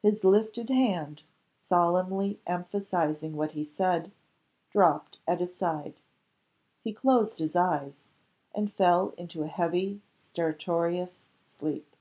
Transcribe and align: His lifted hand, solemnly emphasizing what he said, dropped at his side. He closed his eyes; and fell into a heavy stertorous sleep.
His 0.00 0.22
lifted 0.22 0.70
hand, 0.70 1.24
solemnly 1.56 2.38
emphasizing 2.46 3.34
what 3.34 3.50
he 3.50 3.64
said, 3.64 4.12
dropped 4.70 5.18
at 5.26 5.40
his 5.40 5.56
side. 5.56 5.98
He 6.78 6.92
closed 6.92 7.40
his 7.40 7.56
eyes; 7.56 7.98
and 8.54 8.72
fell 8.72 9.08
into 9.18 9.42
a 9.42 9.48
heavy 9.48 10.02
stertorous 10.14 11.22
sleep. 11.44 11.96